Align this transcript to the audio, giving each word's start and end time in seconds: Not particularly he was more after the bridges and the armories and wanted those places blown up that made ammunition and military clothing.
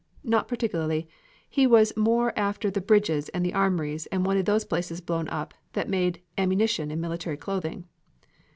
Not 0.23 0.47
particularly 0.47 1.07
he 1.47 1.67
was 1.67 1.95
more 1.95 2.33
after 2.35 2.71
the 2.71 2.81
bridges 2.81 3.29
and 3.29 3.45
the 3.45 3.53
armories 3.53 4.07
and 4.07 4.25
wanted 4.25 4.47
those 4.47 4.65
places 4.65 4.99
blown 4.99 5.29
up 5.29 5.53
that 5.73 5.89
made 5.89 6.23
ammunition 6.39 6.89
and 6.89 6.99
military 6.99 7.37
clothing. 7.37 7.85